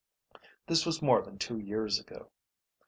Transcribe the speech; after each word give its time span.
This 0.65 0.83
was 0.83 1.03
more 1.03 1.21
than 1.21 1.37
two 1.37 1.59
years 1.59 1.99
ago. 1.99 2.31